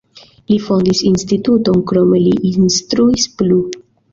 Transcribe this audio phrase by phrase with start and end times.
[0.51, 3.63] Li fondis instituton, krome li instruis plu.